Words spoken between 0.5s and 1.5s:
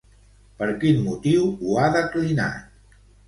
Per quin motiu